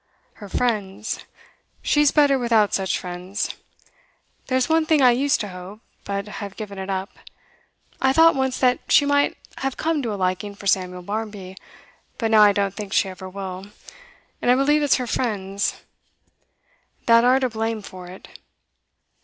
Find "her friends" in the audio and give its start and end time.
0.33-1.25, 14.95-15.83